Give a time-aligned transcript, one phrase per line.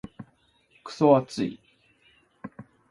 [0.83, 1.59] クソ暑い。